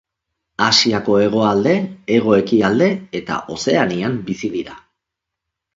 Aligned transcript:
Asiako 0.67 1.17
hegoalde, 1.25 1.75
hego-ekialde 2.15 2.89
eta 3.21 3.41
Ozeanian 3.59 4.19
bizi 4.33 4.53
dira. 4.57 4.85